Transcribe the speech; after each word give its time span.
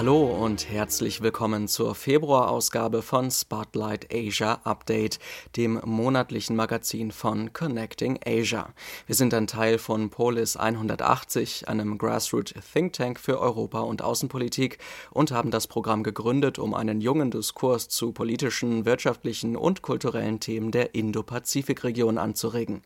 Hallo 0.00 0.24
und 0.24 0.70
herzlich 0.70 1.20
willkommen 1.20 1.68
zur 1.68 1.94
Februarausgabe 1.94 3.02
von 3.02 3.30
Spotlight 3.30 4.06
Asia 4.10 4.58
Update, 4.64 5.18
dem 5.58 5.78
monatlichen 5.84 6.56
Magazin 6.56 7.12
von 7.12 7.52
Connecting 7.52 8.18
Asia. 8.24 8.70
Wir 9.06 9.14
sind 9.14 9.34
ein 9.34 9.46
Teil 9.46 9.76
von 9.76 10.08
Polis 10.08 10.56
180, 10.56 11.68
einem 11.68 11.98
Grassroot 11.98 12.54
Think 12.72 12.94
Tank 12.94 13.20
für 13.20 13.38
Europa 13.40 13.80
und 13.80 14.00
Außenpolitik 14.00 14.78
und 15.10 15.32
haben 15.32 15.50
das 15.50 15.66
Programm 15.66 16.02
gegründet, 16.02 16.58
um 16.58 16.72
einen 16.72 17.02
jungen 17.02 17.30
Diskurs 17.30 17.88
zu 17.88 18.12
politischen, 18.12 18.86
wirtschaftlichen 18.86 19.54
und 19.54 19.82
kulturellen 19.82 20.40
Themen 20.40 20.70
der 20.70 20.94
Indo-Pazifik-Region 20.94 22.16
anzuregen. 22.16 22.80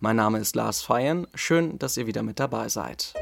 Mein 0.00 0.16
Name 0.16 0.38
ist 0.38 0.54
Lars 0.54 0.82
Feyen, 0.82 1.28
schön, 1.34 1.78
dass 1.78 1.96
ihr 1.96 2.06
wieder 2.06 2.22
mit 2.22 2.38
dabei 2.38 2.68
seid. 2.68 3.14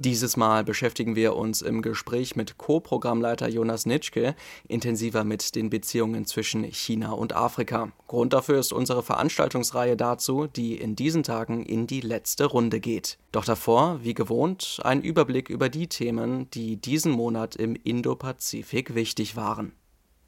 Dieses 0.00 0.36
Mal 0.36 0.64
beschäftigen 0.64 1.14
wir 1.14 1.36
uns 1.36 1.62
im 1.62 1.80
Gespräch 1.80 2.34
mit 2.34 2.58
Co-Programmleiter 2.58 3.48
Jonas 3.48 3.86
Nitschke 3.86 4.34
intensiver 4.66 5.22
mit 5.22 5.54
den 5.54 5.70
Beziehungen 5.70 6.26
zwischen 6.26 6.64
China 6.64 7.12
und 7.12 7.34
Afrika. 7.36 7.92
Grund 8.08 8.32
dafür 8.32 8.58
ist 8.58 8.72
unsere 8.72 9.04
Veranstaltungsreihe 9.04 9.96
dazu, 9.96 10.48
die 10.48 10.76
in 10.76 10.96
diesen 10.96 11.22
Tagen 11.22 11.64
in 11.64 11.86
die 11.86 12.00
letzte 12.00 12.46
Runde 12.46 12.80
geht. 12.80 13.18
Doch 13.30 13.44
davor, 13.44 14.00
wie 14.02 14.14
gewohnt, 14.14 14.80
ein 14.82 15.00
Überblick 15.00 15.48
über 15.48 15.68
die 15.68 15.86
Themen, 15.86 16.50
die 16.50 16.76
diesen 16.76 17.12
Monat 17.12 17.54
im 17.54 17.76
Indo-Pazifik 17.76 18.96
wichtig 18.96 19.36
waren. 19.36 19.72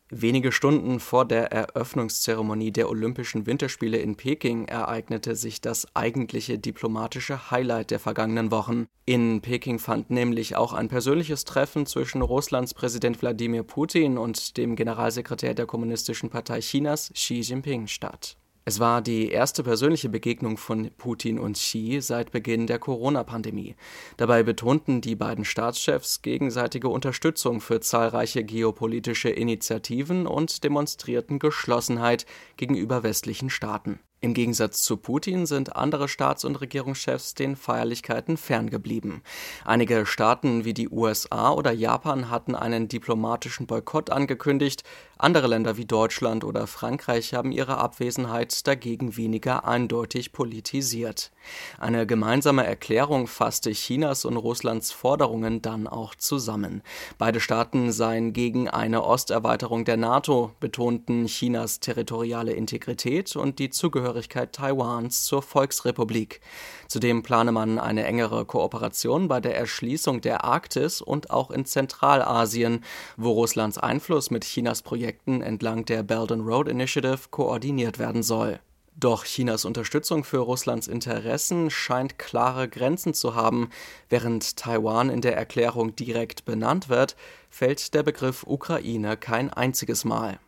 Wenige 0.09 0.53
Stunden 0.53 1.01
vor 1.01 1.25
der 1.25 1.51
Eröffnungszeremonie 1.51 2.71
der 2.71 2.89
Olympischen 2.89 3.45
Winterspiele 3.45 3.97
in 3.99 4.15
Peking 4.15 4.67
ereignete 4.67 5.35
sich 5.35 5.61
das 5.61 5.89
eigentliche 5.97 6.61
diplomatische 6.61 7.51
Highlight 7.51 7.91
der 7.91 7.99
vergangenen 7.99 8.53
Wochen. 8.53 8.87
In 9.05 9.41
Peking 9.41 9.81
fand 9.81 10.11
nämlich 10.11 10.55
auch 10.55 10.75
ein 10.75 10.87
persönliches 10.87 11.45
Treffen 11.45 11.87
zwischen 11.87 12.23
Russlands 12.23 12.73
Präsident 12.73 13.21
Wladimir 13.21 13.65
Putin 13.65 14.17
und 14.17 14.57
dem 14.57 14.77
Generalsekretär 14.77 15.55
der 15.55 15.67
Kommunistischen 15.67 16.31
Partei 16.31 16.61
Chinas 16.61 17.11
Xi 17.13 17.41
Jinping 17.41 17.89
statt. 17.89 18.37
Es 18.69 18.81
war 18.81 19.01
die 19.01 19.31
erste 19.31 19.63
persönliche 19.63 20.09
Begegnung 20.09 20.57
von 20.57 20.91
Putin 20.99 21.39
und 21.39 21.53
Xi 21.53 22.01
seit 22.01 22.33
Beginn 22.33 22.67
der 22.67 22.81
Corona-Pandemie. 22.81 23.77
Dabei 24.17 24.43
betonten 24.43 25.01
die 25.01 25.15
beiden 25.15 25.45
Staatschefs 25.45 26.21
gegenseitige 26.21 26.89
Unterstützung 26.89 27.61
für 27.61 27.79
zahlreiche 27.79 28.43
geopolitische 28.43 29.29
Initiativen 29.29 30.27
und 30.27 30.65
demonstrierten 30.65 31.39
Geschlossenheit 31.39 32.27
gegenüber 32.57 33.05
westlichen 33.05 33.51
Staaten. 33.51 34.01
Im 34.23 34.33
Gegensatz 34.33 34.83
zu 34.83 34.97
Putin 34.97 35.45
sind 35.45 35.77
andere 35.77 36.09
Staats- 36.09 36.47
und 36.47 36.57
Regierungschefs 36.57 37.35
den 37.35 37.55
Feierlichkeiten 37.55 38.39
ferngeblieben. 38.39 39.23
Einige 39.65 40.07
Staaten 40.07 40.65
wie 40.65 40.73
die 40.73 40.89
USA 40.89 41.53
oder 41.53 41.71
Japan 41.71 42.31
hatten 42.31 42.55
einen 42.55 42.89
diplomatischen 42.89 43.67
Boykott 43.67 44.09
angekündigt, 44.09 44.85
andere 45.19 45.47
Länder 45.47 45.79
wie 45.79 45.87
Deutschland 45.87 46.45
oder 46.45 46.67
Frankreich 46.67 47.33
haben 47.33 47.51
ihre 47.51 47.79
Abwesenheit 47.79 48.67
dagegen 48.67 49.17
weniger 49.17 49.65
eindeutig 49.65 50.33
politisiert. 50.33 51.31
Eine 51.79 52.07
gemeinsame 52.07 52.67
Erklärung 52.67 53.27
fasste 53.27 53.71
Chinas 53.71 54.27
und 54.27 54.37
Russlands 54.37 54.93
Forderungen 54.93 55.63
dann 55.63 55.87
auch 55.87 56.15
zusammen. 56.15 56.83
Beide 57.17 57.41
Staaten 57.41 57.93
seien 57.93 58.35
gegen 58.35 58.69
eine 58.69 59.05
Osterweiterung 59.05 59.87
der 59.87 59.97
NATO, 59.97 60.53
betonten 60.61 61.25
Chinas 61.25 61.81
territoriale 61.81 62.53
Integrität 62.53 63.37
und 63.37 63.59
die 63.59 63.71
Zugehörigkeit 64.07 64.53
Taiwans 64.53 65.25
zur 65.25 65.43
Volksrepublik. 65.43 66.41
Zudem 66.87 67.25
plane 67.25 67.51
man 67.51 67.81
eine 67.81 68.05
engere 68.05 68.45
Kooperation 68.45 69.27
bei 69.27 69.41
der 69.41 69.57
Erschließung 69.57 70.21
der 70.21 70.45
Arktis 70.45 71.01
und 71.01 71.31
auch 71.31 71.51
in 71.51 71.65
Zentralasien, 71.65 72.85
wo 73.17 73.33
Russlands 73.33 73.79
Einfluss 73.79 74.31
mit 74.31 74.45
Chinas 74.45 74.83
Projekten 74.83 75.43
entlang 75.43 75.87
der 75.87 76.05
Belt 76.05 76.31
and 76.31 76.47
Road 76.47 76.69
Initiative 76.69 77.19
koordiniert 77.33 77.99
werden 77.99 78.23
soll. 78.23 78.61
Doch 78.95 79.25
Chinas 79.25 79.65
Unterstützung 79.65 80.23
für 80.23 80.39
Russlands 80.39 80.87
Interessen 80.87 81.69
scheint 81.69 82.17
klare 82.17 82.69
Grenzen 82.69 83.13
zu 83.13 83.35
haben. 83.35 83.71
Während 84.09 84.57
Taiwan 84.57 85.11
in 85.11 85.21
der 85.21 85.37
Erklärung 85.37 85.97
direkt 85.97 86.45
benannt 86.45 86.89
wird, 86.89 87.17
fällt 87.51 87.93
der 87.93 88.05
Begriff 88.05 88.45
Ukraine 88.45 89.17
kein 89.17 89.53
einziges 89.53 90.05
Mal. 90.05 90.39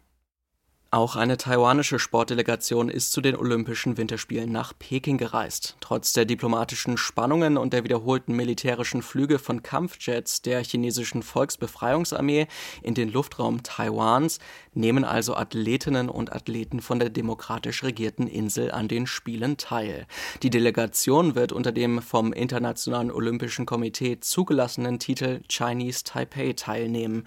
Auch 0.90 1.16
eine 1.16 1.36
taiwanische 1.36 1.98
Sportdelegation 1.98 2.88
ist 2.88 3.12
zu 3.12 3.20
den 3.20 3.36
Olympischen 3.36 3.98
Winterspielen 3.98 4.50
nach 4.50 4.72
Peking 4.78 5.18
gereist. 5.18 5.76
Trotz 5.80 6.14
der 6.14 6.24
diplomatischen 6.24 6.96
Spannungen 6.96 7.58
und 7.58 7.74
der 7.74 7.84
wiederholten 7.84 8.34
militärischen 8.34 9.02
Flüge 9.02 9.38
von 9.38 9.62
Kampfjets 9.62 10.40
der 10.40 10.64
chinesischen 10.64 11.22
Volksbefreiungsarmee 11.22 12.46
in 12.82 12.94
den 12.94 13.12
Luftraum 13.12 13.62
Taiwans 13.62 14.38
nehmen 14.72 15.04
also 15.04 15.36
Athletinnen 15.36 16.08
und 16.08 16.32
Athleten 16.32 16.80
von 16.80 16.98
der 16.98 17.10
demokratisch 17.10 17.82
regierten 17.82 18.26
Insel 18.26 18.70
an 18.70 18.88
den 18.88 19.06
Spielen 19.06 19.58
teil. 19.58 20.06
Die 20.42 20.48
Delegation 20.48 21.34
wird 21.34 21.52
unter 21.52 21.72
dem 21.72 22.00
vom 22.00 22.32
Internationalen 22.32 23.10
Olympischen 23.10 23.66
Komitee 23.66 24.20
zugelassenen 24.20 24.98
Titel 24.98 25.42
Chinese 25.50 26.04
Taipei 26.04 26.54
teilnehmen. 26.54 27.24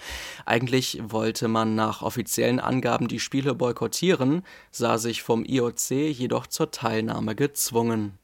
Eigentlich 0.48 1.00
wollte 1.04 1.48
man 1.48 1.76
nach 1.76 2.02
offiziellen 2.02 2.60
Angaben 2.60 3.08
die 3.08 3.20
Spiele 3.20 3.51
Boykottieren, 3.56 4.44
sah 4.72 4.98
sich 4.98 5.24
vom 5.24 5.46
IOC 5.46 5.92
jedoch 5.92 6.48
zur 6.48 6.72
Teilnahme 6.72 7.36
gezwungen. 7.36 8.18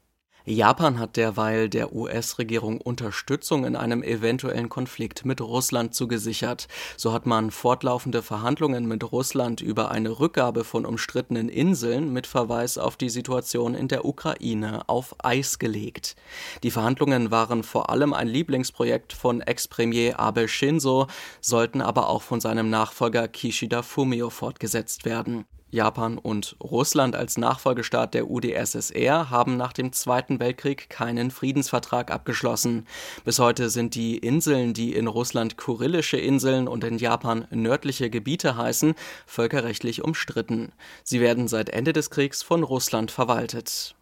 Japan 0.49 0.97
hat 0.97 1.17
derweil 1.17 1.67
der 1.67 1.93
US-Regierung 1.93 2.79
Unterstützung 2.79 3.65
in 3.65 3.75
einem 3.75 4.01
eventuellen 4.01 4.69
Konflikt 4.69 5.25
mit 5.25 5.41
Russland 5.41 5.93
zugesichert. 5.93 6.69
So 6.95 7.11
hat 7.11 7.25
man 7.25 7.51
fortlaufende 7.51 8.23
Verhandlungen 8.23 8.85
mit 8.85 9.11
Russland 9.11 9.59
über 9.59 9.91
eine 9.91 10.21
Rückgabe 10.21 10.63
von 10.63 10.85
umstrittenen 10.85 11.49
Inseln 11.49 12.13
mit 12.13 12.27
Verweis 12.27 12.77
auf 12.77 12.95
die 12.95 13.09
Situation 13.09 13.75
in 13.75 13.89
der 13.89 14.05
Ukraine 14.05 14.87
auf 14.87 15.15
Eis 15.21 15.59
gelegt. 15.59 16.15
Die 16.63 16.71
Verhandlungen 16.71 17.29
waren 17.29 17.61
vor 17.61 17.89
allem 17.89 18.13
ein 18.13 18.29
Lieblingsprojekt 18.29 19.11
von 19.11 19.41
Ex-Premier 19.41 20.17
Abe 20.17 20.47
Shinzo, 20.47 21.07
sollten 21.41 21.81
aber 21.81 22.07
auch 22.07 22.21
von 22.21 22.39
seinem 22.39 22.69
Nachfolger 22.69 23.27
Kishida 23.27 23.81
Fumio 23.81 24.29
fortgesetzt 24.29 25.03
werden. 25.03 25.43
Japan 25.69 26.17
und 26.17 26.55
Russland 26.63 27.15
als 27.15 27.37
Nachfolgestaat 27.37 28.13
der 28.13 28.29
UdSSR 28.29 29.29
haben 29.29 29.57
nach 29.57 29.73
dem 29.73 29.91
Zweiten 29.91 30.39
Weltkrieg 30.39 30.89
keinen 30.89 31.29
Friedensvertrag 31.29 32.09
abgeschlossen. 32.09 32.87
Bis 33.25 33.39
heute 33.39 33.69
sind 33.69 33.93
die 33.95 34.17
Inseln, 34.17 34.73
die 34.73 34.93
in 34.93 35.07
Russland 35.07 35.57
Kurillische 35.57 36.17
Inseln 36.17 36.69
und 36.69 36.85
in 36.85 36.97
Japan 36.97 37.47
nördliche 37.49 38.09
Gebiete 38.09 38.55
heißen, 38.55 38.95
völkerrechtlich 39.25 40.03
umstritten. 40.03 40.71
Sie 41.03 41.19
werden 41.19 41.49
seit 41.49 41.69
Ende 41.69 41.91
des 41.91 42.09
Kriegs 42.11 42.41
von 42.43 42.63
Russland 42.63 43.11
verwaltet. 43.11 43.96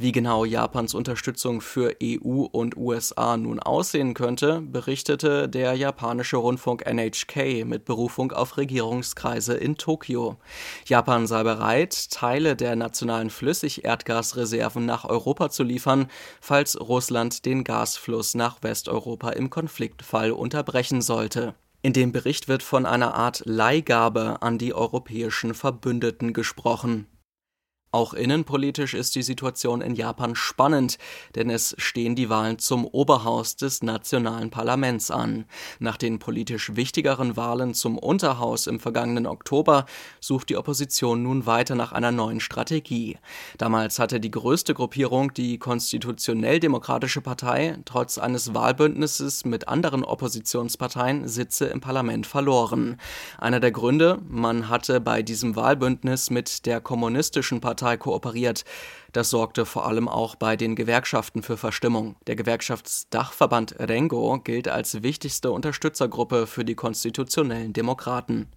Wie 0.00 0.12
genau 0.12 0.44
Japans 0.44 0.94
Unterstützung 0.94 1.60
für 1.60 1.92
EU 2.00 2.42
und 2.42 2.76
USA 2.76 3.36
nun 3.36 3.58
aussehen 3.58 4.14
könnte, 4.14 4.60
berichtete 4.60 5.48
der 5.48 5.74
japanische 5.74 6.36
Rundfunk 6.36 6.86
NHK 6.86 7.64
mit 7.64 7.84
Berufung 7.84 8.30
auf 8.30 8.58
Regierungskreise 8.58 9.54
in 9.54 9.76
Tokio. 9.76 10.36
Japan 10.86 11.26
sei 11.26 11.42
bereit, 11.42 12.12
Teile 12.12 12.54
der 12.54 12.76
nationalen 12.76 13.28
Flüssigerdgasreserven 13.28 14.86
nach 14.86 15.04
Europa 15.04 15.50
zu 15.50 15.64
liefern, 15.64 16.06
falls 16.40 16.80
Russland 16.80 17.44
den 17.44 17.64
Gasfluss 17.64 18.36
nach 18.36 18.62
Westeuropa 18.62 19.30
im 19.30 19.50
Konfliktfall 19.50 20.30
unterbrechen 20.30 21.02
sollte. 21.02 21.56
In 21.82 21.92
dem 21.92 22.12
Bericht 22.12 22.46
wird 22.46 22.62
von 22.62 22.86
einer 22.86 23.14
Art 23.14 23.42
Leihgabe 23.46 24.42
an 24.42 24.58
die 24.58 24.74
europäischen 24.74 25.54
Verbündeten 25.54 26.32
gesprochen. 26.34 27.08
Auch 27.90 28.12
innenpolitisch 28.12 28.92
ist 28.92 29.14
die 29.14 29.22
Situation 29.22 29.80
in 29.80 29.94
Japan 29.94 30.34
spannend, 30.34 30.98
denn 31.34 31.48
es 31.48 31.74
stehen 31.78 32.14
die 32.14 32.28
Wahlen 32.28 32.58
zum 32.58 32.84
Oberhaus 32.84 33.56
des 33.56 33.82
nationalen 33.82 34.50
Parlaments 34.50 35.10
an. 35.10 35.46
Nach 35.78 35.96
den 35.96 36.18
politisch 36.18 36.76
wichtigeren 36.76 37.38
Wahlen 37.38 37.72
zum 37.72 37.96
Unterhaus 37.96 38.66
im 38.66 38.78
vergangenen 38.78 39.26
Oktober 39.26 39.86
sucht 40.20 40.50
die 40.50 40.58
Opposition 40.58 41.22
nun 41.22 41.46
weiter 41.46 41.76
nach 41.76 41.92
einer 41.92 42.12
neuen 42.12 42.40
Strategie. 42.40 43.16
Damals 43.56 43.98
hatte 43.98 44.20
die 44.20 44.30
größte 44.30 44.74
Gruppierung, 44.74 45.32
die 45.32 45.56
konstitutionell-demokratische 45.56 47.22
Partei, 47.22 47.78
trotz 47.86 48.18
eines 48.18 48.52
Wahlbündnisses 48.52 49.46
mit 49.46 49.66
anderen 49.66 50.04
Oppositionsparteien 50.04 51.26
Sitze 51.26 51.64
im 51.64 51.80
Parlament 51.80 52.26
verloren. 52.26 52.98
Einer 53.38 53.60
der 53.60 53.70
Gründe, 53.70 54.18
man 54.28 54.68
hatte 54.68 55.00
bei 55.00 55.22
diesem 55.22 55.56
Wahlbündnis 55.56 56.28
mit 56.28 56.66
der 56.66 56.82
kommunistischen 56.82 57.62
Partei 57.62 57.77
Partei 57.78 57.96
kooperiert. 57.96 58.64
Das 59.12 59.30
sorgte 59.30 59.64
vor 59.64 59.86
allem 59.86 60.08
auch 60.08 60.34
bei 60.34 60.56
den 60.56 60.74
Gewerkschaften 60.74 61.44
für 61.44 61.56
Verstimmung. 61.56 62.16
Der 62.26 62.34
Gewerkschaftsdachverband 62.34 63.78
Rengo 63.78 64.40
gilt 64.40 64.66
als 64.66 65.04
wichtigste 65.04 65.52
Unterstützergruppe 65.52 66.48
für 66.48 66.64
die 66.64 66.74
konstitutionellen 66.74 67.72
Demokraten. 67.72 68.48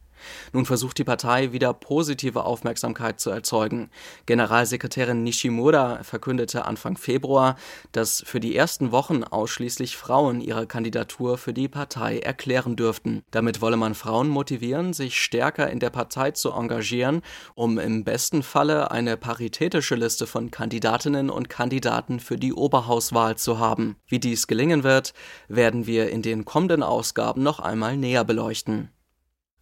Nun 0.53 0.65
versucht 0.65 0.97
die 0.97 1.03
Partei 1.03 1.51
wieder 1.51 1.73
positive 1.73 2.44
Aufmerksamkeit 2.44 3.19
zu 3.19 3.29
erzeugen. 3.29 3.89
Generalsekretärin 4.25 5.23
Nishimura 5.23 6.03
verkündete 6.03 6.65
Anfang 6.65 6.97
Februar, 6.97 7.56
dass 7.91 8.23
für 8.25 8.39
die 8.39 8.56
ersten 8.56 8.91
Wochen 8.91 9.23
ausschließlich 9.23 9.97
Frauen 9.97 10.41
ihre 10.41 10.68
Kandidatur 10.68 11.38
für 11.38 11.53
die 11.53 11.68
Partei 11.68 12.19
erklären 12.19 12.75
dürften. 12.75 13.23
Damit 13.31 13.62
wolle 13.62 13.77
man 13.77 13.95
Frauen 13.95 14.29
motivieren, 14.29 14.94
sich 14.94 15.19
stärker 15.19 15.69
in 15.69 15.79
der 15.79 15.89
Partei 15.89 16.31
zu 16.31 16.51
engagieren, 16.51 17.21
um 17.56 17.79
im 17.79 18.03
besten 18.03 18.44
Falle 18.44 18.91
eine 18.91 19.17
paritätische 19.17 19.95
Liste 19.95 20.27
von 20.27 20.51
Kandidatinnen 20.51 21.29
und 21.29 21.50
Kandidaten 21.50 22.19
für 22.19 22.38
die 22.38 22.53
Oberhauswahl 22.53 23.38
zu 23.38 23.59
haben. 23.59 23.95
Wie 24.07 24.19
dies 24.19 24.47
gelingen 24.47 24.83
wird, 24.83 25.13
werden 25.47 25.85
wir 25.85 26.09
in 26.09 26.21
den 26.21 26.45
kommenden 26.45 26.83
Ausgaben 26.83 27.44
noch 27.44 27.59
einmal 27.59 27.97
näher 27.97 28.24
beleuchten. 28.24 28.89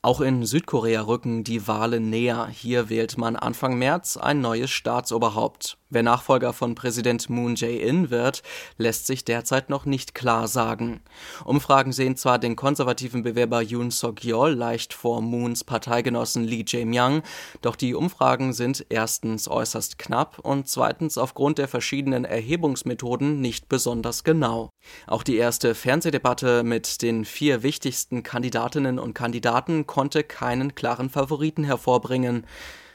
Auch 0.02 0.22
in 0.22 0.46
Südkorea 0.46 1.02
rücken 1.02 1.44
die 1.44 1.68
Wahlen 1.68 2.10
näher. 2.10 2.48
Hier 2.48 2.90
wählt 2.90 3.18
man 3.18 3.36
Anfang 3.36 3.78
März 3.78 4.16
ein 4.16 4.40
neues 4.40 4.70
Staatsoberhaupt. 4.70 5.79
Wer 5.92 6.04
Nachfolger 6.04 6.54
von 6.54 6.76
Präsident 6.76 7.32
Moon 7.32 7.56
Jae-in 7.56 8.12
wird, 8.12 8.44
lässt 8.78 9.08
sich 9.08 9.26
derzeit 9.26 9.72
noch 9.72 9.86
nicht 9.86 10.14
klar 10.14 10.48
sagen. 10.48 11.02
Umfragen 11.46 11.94
sehen 11.94 12.16
zwar 12.16 12.38
den 12.38 12.56
konservativen 12.56 13.24
Bewerber 13.24 13.64
Yoon 13.64 13.90
Suk-yeol 13.90 14.52
leicht 14.52 14.94
vor 14.94 15.24
Moons 15.24 15.64
Parteigenossen 15.64 16.44
Lee 16.44 16.64
Jae-myung, 16.68 17.24
doch 17.64 17.76
die 17.76 17.96
Umfragen 17.96 18.54
sind 18.54 18.86
erstens 18.90 19.48
äußerst 19.48 19.98
knapp 19.98 20.38
und 20.38 20.68
zweitens 20.68 21.18
aufgrund 21.18 21.58
der 21.58 21.68
verschiedenen 21.68 22.24
Erhebungsmethoden 22.24 23.42
nicht 23.42 23.68
besonders 23.68 24.24
genau. 24.24 24.70
Auch 25.08 25.24
die 25.24 25.38
erste 25.38 25.74
Fernsehdebatte 25.74 26.62
mit 26.62 27.02
den 27.02 27.26
vier 27.26 27.64
wichtigsten 27.64 28.22
Kandidatinnen 28.22 29.00
und 29.00 29.16
Kandidaten 29.16 29.88
konnte 29.88 30.24
keinen 30.24 30.76
klaren 30.76 31.10
Favoriten 31.10 31.64
hervorbringen. 31.64 32.46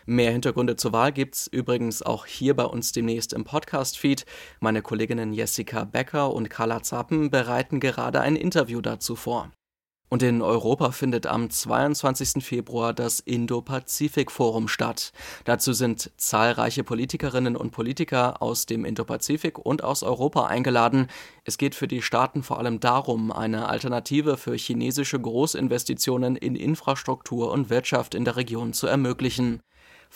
Mehr 0.07 0.33
Hintergründe 0.33 0.77
zur 0.77 0.93
Wahl 0.93 1.13
gibt's 1.13 1.47
übrigens 1.47 2.03
auch 2.03 2.27
hier 2.27 2.55
bei 2.55 2.65
uns 2.65 2.93
demnächst 2.93 3.33
im 3.33 3.45
Podcast-Feed. 3.45 4.27
Meine 4.61 4.83
Kolleginnen 4.83 5.33
Jessica 5.33 5.85
Becker 5.85 6.35
und 6.35 6.51
Carla 6.51 6.83
Zappen 6.83 7.31
bereiten 7.31 7.81
gerade 7.81 8.21
ein 8.21 8.37
Interview 8.37 8.83
dazu 8.83 9.17
vor. 9.17 9.51
Und 10.11 10.23
in 10.23 10.43
Europa 10.43 10.91
findet 10.91 11.27
am 11.27 11.49
22. 11.49 12.45
Februar 12.45 12.93
das 12.93 13.19
Indo-Pazifik-Forum 13.19 14.69
statt. 14.69 15.13
Dazu 15.45 15.73
sind 15.73 16.13
zahlreiche 16.19 16.85
Politikerinnen 16.85 17.57
und 17.57 17.71
Politiker 17.71 18.43
aus 18.43 18.67
dem 18.67 18.85
Indo-Pazifik 18.85 19.59
und 19.59 19.83
aus 19.83 20.03
Europa 20.03 20.45
eingeladen. 20.47 21.09
Es 21.45 21.57
geht 21.57 21.75
für 21.75 21.89
die 21.89 22.03
Staaten 22.03 22.43
vor 22.43 22.59
allem 22.59 22.79
darum, 22.79 23.33
eine 23.33 23.71
Alternative 23.71 24.37
für 24.37 24.55
chinesische 24.55 25.19
Großinvestitionen 25.19 26.37
in 26.37 26.57
Infrastruktur 26.57 27.51
und 27.51 27.71
Wirtschaft 27.71 28.15
in 28.15 28.27
der 28.27 28.37
Region 28.37 28.75
zu 28.75 28.87
ermöglichen. 28.87 29.63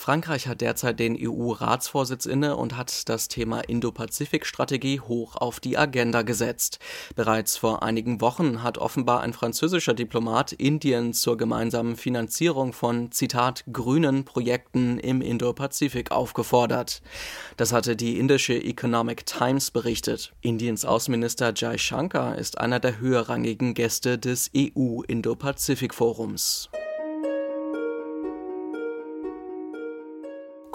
Frankreich 0.01 0.47
hat 0.47 0.61
derzeit 0.61 1.01
den 1.01 1.19
EU-Ratsvorsitz 1.21 2.25
inne 2.25 2.55
und 2.55 2.77
hat 2.77 3.09
das 3.09 3.27
Thema 3.27 3.63
Indo-Pazifik-Strategie 3.63 5.01
hoch 5.01 5.35
auf 5.35 5.59
die 5.59 5.77
Agenda 5.77 6.23
gesetzt. 6.23 6.79
Bereits 7.17 7.57
vor 7.57 7.83
einigen 7.83 8.21
Wochen 8.21 8.63
hat 8.63 8.79
offenbar 8.79 9.23
ein 9.23 9.33
französischer 9.33 9.95
Diplomat 9.95 10.53
Indien 10.53 11.15
zur 11.15 11.37
gemeinsamen 11.37 11.97
Finanzierung 11.97 12.73
von, 12.73 13.11
Zitat, 13.11 13.65
grünen 13.73 14.25
Projekten 14.25 15.01
im 15.01 15.21
Indo-Pazifik 15.21 16.13
aufgefordert. 16.13 17.03
Das 17.57 17.73
hatte 17.73 17.97
die 17.97 18.21
indische 18.21 18.55
Economic 18.55 19.27
Times 19.27 19.73
berichtet. 19.73 20.33
Indiens 20.43 20.85
Außenminister 20.85 21.53
Jai 21.57 21.77
Shankar 21.77 22.39
ist 22.39 22.59
einer 22.59 22.79
der 22.79 23.01
höherrangigen 23.01 23.75
Gäste 23.75 24.17
des 24.17 24.49
EU-Indo-Pazifik-Forums. 24.57 26.71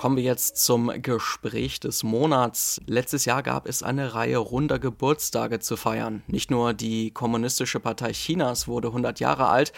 Kommen 0.03 0.17
wir 0.17 0.23
jetzt 0.23 0.57
zum 0.57 0.91
Gespräch 1.01 1.79
des 1.79 2.03
Monats. 2.03 2.81
Letztes 2.87 3.23
Jahr 3.23 3.41
gab 3.41 3.65
es 3.69 3.83
eine 3.83 4.13
Reihe 4.13 4.35
runder 4.37 4.77
Geburtstage 4.77 5.61
zu 5.61 5.77
feiern. 5.77 6.23
Nicht 6.27 6.51
nur 6.51 6.73
die 6.73 7.11
Kommunistische 7.11 7.79
Partei 7.79 8.11
Chinas 8.11 8.67
wurde 8.67 8.89
100 8.89 9.21
Jahre 9.21 9.47
alt, 9.47 9.71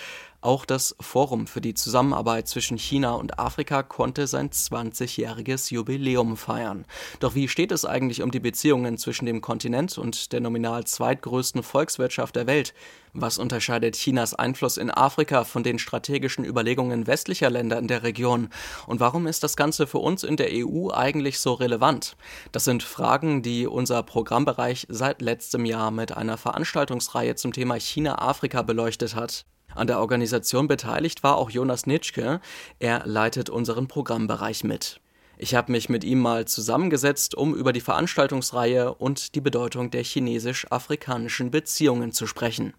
auch 0.45 0.65
das 0.65 0.95
Forum 1.01 1.47
für 1.47 1.59
die 1.59 1.73
Zusammenarbeit 1.73 2.47
zwischen 2.47 2.77
China 2.77 3.13
und 3.13 3.39
Afrika 3.39 3.83
konnte 3.83 4.27
sein 4.27 4.51
20-jähriges 4.51 5.73
Jubiläum 5.73 6.37
feiern. 6.37 6.85
Doch 7.19 7.35
wie 7.35 7.47
steht 7.47 7.71
es 7.71 7.83
eigentlich 7.83 8.21
um 8.21 8.31
die 8.31 8.39
Beziehungen 8.39 8.97
zwischen 8.97 9.25
dem 9.25 9.41
Kontinent 9.41 9.97
und 9.97 10.31
der 10.31 10.41
nominal 10.41 10.85
zweitgrößten 10.85 11.63
Volkswirtschaft 11.63 12.35
der 12.35 12.47
Welt? 12.47 12.73
Was 13.17 13.37
unterscheidet 13.37 13.95
Chinas 13.95 14.33
Einfluss 14.33 14.77
in 14.77 14.91
Afrika 14.91 15.45
von 15.45 15.63
den 15.63 15.79
strategischen 15.79 16.43
Überlegungen 16.45 17.07
westlicher 17.07 17.49
Länder 17.49 17.79
in 17.79 17.87
der 17.87 18.03
Region? 18.03 18.49
Und 18.87 18.99
warum 18.99 19.25
ist 19.25 19.41
das 19.41 19.55
Ganze 19.55 19.87
für 19.87 19.99
uns 19.99 20.23
in 20.23 20.37
der 20.37 20.49
EU 20.51 20.91
eigentlich 20.91 21.39
so 21.39 21.53
relevant? 21.53 22.17
Das 22.51 22.65
sind 22.65 22.83
Fragen, 22.83 23.41
die 23.41 23.67
unser 23.67 24.03
Programmbereich 24.03 24.85
seit 24.89 25.21
letztem 25.21 25.65
Jahr 25.65 25.91
mit 25.91 26.15
einer 26.15 26.37
Veranstaltungsreihe 26.37 27.35
zum 27.35 27.53
Thema 27.53 27.75
China-Afrika 27.79 28.61
beleuchtet 28.61 29.15
hat. 29.15 29.45
An 29.75 29.87
der 29.87 29.99
Organisation 29.99 30.69
beteiligt 30.69 31.21
war 31.21 31.35
auch 31.35 31.49
Jonas 31.49 31.85
Nitschke. 31.85 32.39
Er 32.79 33.05
leitet 33.05 33.49
unseren 33.49 33.89
Programmbereich 33.89 34.63
mit. 34.63 35.01
Ich 35.37 35.53
habe 35.53 35.73
mich 35.73 35.89
mit 35.89 36.05
ihm 36.05 36.21
mal 36.21 36.45
zusammengesetzt, 36.45 37.35
um 37.35 37.53
über 37.53 37.73
die 37.73 37.81
Veranstaltungsreihe 37.81 38.93
und 38.93 39.35
die 39.35 39.41
Bedeutung 39.41 39.91
der 39.91 40.03
chinesisch-afrikanischen 40.03 41.51
Beziehungen 41.51 42.13
zu 42.13 42.25
sprechen. 42.25 42.73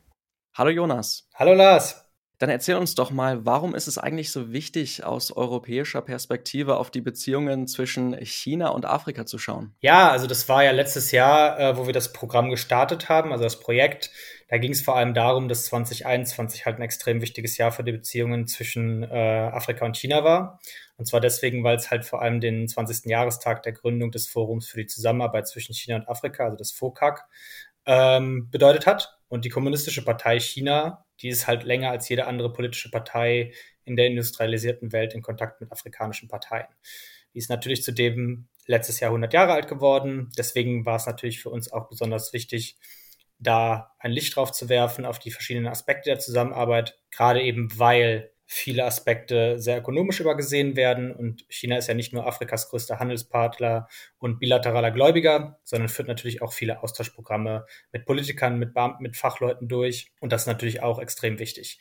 Hallo 0.54 0.70
Jonas. 0.70 1.28
Hallo 1.34 1.52
Lars. 1.52 2.05
Dann 2.38 2.50
erzähl 2.50 2.76
uns 2.76 2.94
doch 2.94 3.10
mal, 3.10 3.46
warum 3.46 3.74
ist 3.74 3.86
es 3.86 3.96
eigentlich 3.96 4.30
so 4.30 4.52
wichtig, 4.52 5.04
aus 5.04 5.32
europäischer 5.32 6.02
Perspektive 6.02 6.76
auf 6.76 6.90
die 6.90 7.00
Beziehungen 7.00 7.66
zwischen 7.66 8.14
China 8.24 8.68
und 8.68 8.84
Afrika 8.84 9.24
zu 9.24 9.38
schauen? 9.38 9.74
Ja, 9.80 10.10
also 10.10 10.26
das 10.26 10.46
war 10.48 10.62
ja 10.62 10.72
letztes 10.72 11.12
Jahr, 11.12 11.58
äh, 11.58 11.76
wo 11.78 11.86
wir 11.86 11.94
das 11.94 12.12
Programm 12.12 12.50
gestartet 12.50 13.08
haben, 13.08 13.32
also 13.32 13.44
das 13.44 13.58
Projekt. 13.58 14.10
Da 14.48 14.58
ging 14.58 14.72
es 14.72 14.82
vor 14.82 14.96
allem 14.96 15.14
darum, 15.14 15.48
dass 15.48 15.64
2021 15.66 16.66
halt 16.66 16.76
ein 16.76 16.82
extrem 16.82 17.22
wichtiges 17.22 17.56
Jahr 17.56 17.72
für 17.72 17.82
die 17.82 17.92
Beziehungen 17.92 18.46
zwischen 18.46 19.02
äh, 19.02 19.50
Afrika 19.52 19.86
und 19.86 19.96
China 19.96 20.22
war. 20.22 20.60
Und 20.98 21.06
zwar 21.06 21.20
deswegen, 21.20 21.64
weil 21.64 21.76
es 21.76 21.90
halt 21.90 22.04
vor 22.04 22.20
allem 22.20 22.40
den 22.40 22.68
20. 22.68 23.06
Jahrestag 23.06 23.62
der 23.62 23.72
Gründung 23.72 24.10
des 24.10 24.28
Forums 24.28 24.68
für 24.68 24.78
die 24.78 24.86
Zusammenarbeit 24.86 25.48
zwischen 25.48 25.74
China 25.74 25.96
und 25.96 26.08
Afrika, 26.08 26.44
also 26.44 26.56
des 26.56 26.72
FOCAC, 26.72 27.24
ähm, 27.86 28.50
bedeutet 28.50 28.86
hat. 28.86 29.18
Und 29.28 29.44
die 29.44 29.48
Kommunistische 29.48 30.04
Partei 30.04 30.38
China 30.38 31.05
die 31.20 31.28
ist 31.28 31.46
halt 31.46 31.64
länger 31.64 31.90
als 31.90 32.08
jede 32.08 32.26
andere 32.26 32.52
politische 32.52 32.90
Partei 32.90 33.52
in 33.84 33.96
der 33.96 34.06
industrialisierten 34.06 34.92
Welt 34.92 35.14
in 35.14 35.22
Kontakt 35.22 35.60
mit 35.60 35.72
afrikanischen 35.72 36.28
Parteien. 36.28 36.66
Die 37.34 37.38
ist 37.38 37.50
natürlich 37.50 37.82
zudem 37.82 38.48
letztes 38.66 39.00
Jahr 39.00 39.10
100 39.10 39.32
Jahre 39.32 39.52
alt 39.52 39.68
geworden. 39.68 40.30
Deswegen 40.36 40.84
war 40.84 40.96
es 40.96 41.06
natürlich 41.06 41.40
für 41.40 41.50
uns 41.50 41.72
auch 41.72 41.88
besonders 41.88 42.32
wichtig, 42.32 42.76
da 43.38 43.94
ein 43.98 44.12
Licht 44.12 44.36
drauf 44.36 44.52
zu 44.52 44.68
werfen 44.68 45.04
auf 45.04 45.18
die 45.18 45.30
verschiedenen 45.30 45.68
Aspekte 45.68 46.10
der 46.10 46.18
Zusammenarbeit, 46.18 46.98
gerade 47.10 47.42
eben 47.42 47.70
weil 47.78 48.32
viele 48.46 48.84
Aspekte 48.84 49.58
sehr 49.58 49.78
ökonomisch 49.78 50.20
übergesehen 50.20 50.76
werden. 50.76 51.12
Und 51.12 51.44
China 51.48 51.76
ist 51.76 51.88
ja 51.88 51.94
nicht 51.94 52.12
nur 52.12 52.26
Afrikas 52.26 52.70
größter 52.70 52.98
Handelspartner 52.98 53.88
und 54.18 54.38
bilateraler 54.38 54.92
Gläubiger, 54.92 55.58
sondern 55.64 55.88
führt 55.88 56.08
natürlich 56.08 56.42
auch 56.42 56.52
viele 56.52 56.82
Austauschprogramme 56.82 57.66
mit 57.92 58.06
Politikern, 58.06 58.58
mit 58.58 58.72
Beamten, 58.72 59.02
mit 59.02 59.16
Fachleuten 59.16 59.68
durch. 59.68 60.12
Und 60.20 60.32
das 60.32 60.42
ist 60.42 60.46
natürlich 60.46 60.82
auch 60.82 61.00
extrem 61.00 61.38
wichtig. 61.38 61.80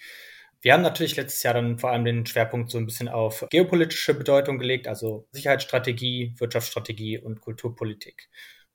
Wir 0.61 0.73
haben 0.73 0.81
natürlich 0.81 1.15
letztes 1.15 1.43
Jahr 1.43 1.53
dann 1.53 1.77
vor 1.77 1.91
allem 1.91 2.05
den 2.05 2.25
Schwerpunkt 2.25 2.71
so 2.71 2.79
ein 2.79 2.87
bisschen 2.87 3.07
auf 3.07 3.45
geopolitische 3.51 4.15
Bedeutung 4.15 4.57
gelegt, 4.57 4.87
also 4.87 5.27
Sicherheitsstrategie, 5.31 6.33
Wirtschaftsstrategie 6.39 7.19
und 7.19 7.39
Kulturpolitik. 7.39 8.29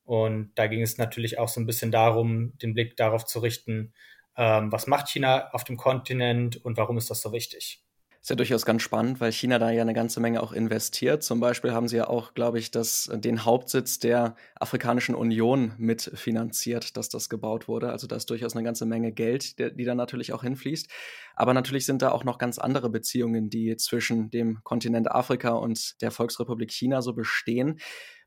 Und 0.04 0.52
da 0.54 0.68
ging 0.68 0.82
es 0.82 0.99
natürlich 0.99 1.38
auch 1.38 1.49
so 1.49 1.61
ein 1.61 1.66
bisschen 1.66 1.90
darum, 1.90 2.56
den 2.59 2.75
Blick 2.75 2.97
darauf 2.97 3.25
zu 3.26 3.40
richten, 3.40 3.92
ähm, 4.37 4.70
was 4.72 4.87
macht 4.87 5.08
China 5.08 5.50
auf 5.52 5.64
dem 5.64 5.76
Kontinent 5.76 6.64
und 6.64 6.76
warum 6.76 6.99
ist 6.99 7.10
das 7.10 7.20
so 7.20 7.32
wichtig? 7.32 7.82
Ist 8.22 8.28
ja 8.28 8.37
durchaus 8.37 8.66
ganz 8.66 8.82
spannend, 8.82 9.18
weil 9.22 9.32
China 9.32 9.58
da 9.58 9.70
ja 9.70 9.80
eine 9.80 9.94
ganze 9.94 10.20
Menge 10.20 10.42
auch 10.42 10.52
investiert. 10.52 11.22
Zum 11.22 11.40
Beispiel 11.40 11.72
haben 11.72 11.88
sie 11.88 11.96
ja 11.96 12.08
auch, 12.08 12.34
glaube 12.34 12.58
ich, 12.58 12.70
das, 12.70 13.10
den 13.10 13.46
Hauptsitz 13.46 13.99
der 13.99 14.37
Afrikanischen 14.56 15.14
Union 15.14 15.72
mitfinanziert, 15.78 16.99
dass 16.99 17.08
das 17.08 17.30
gebaut 17.30 17.66
wurde. 17.66 17.88
Also 17.88 18.06
da 18.06 18.16
ist 18.16 18.28
durchaus 18.28 18.54
eine 18.54 18.62
ganze 18.62 18.84
Menge 18.84 19.10
Geld, 19.12 19.58
die, 19.58 19.75
die 19.75 19.84
da 19.84 19.94
natürlich 19.94 20.34
auch 20.34 20.42
hinfließt. 20.42 20.90
Aber 21.34 21.54
natürlich 21.54 21.87
sind 21.87 22.02
da 22.02 22.10
auch 22.10 22.25
noch 22.25 22.37
ganz 22.37 22.58
andere 22.58 22.90
Beziehungen, 22.90 23.49
die 23.49 23.78
zwischen 23.78 24.30
dem 24.30 24.62
Kontinent 24.64 25.10
Afrika 25.10 25.52
und 25.52 26.02
der 26.02 26.10
Volksrepublik 26.10 26.70
China 26.70 27.00
so 27.00 27.14
bestehen. 27.14 27.80